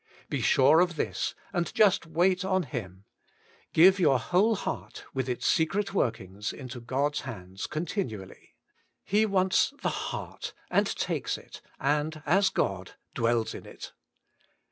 [0.31, 3.05] Be sure of this, and just wait on Him.
[3.71, 7.11] Give your whole heart, with its secret workings, into WAITING ON GOD!
[7.11, 8.55] 53 Go4's hands continually.
[9.03, 13.93] He wants the heart, wid t^ikes it, and as God dwells in it.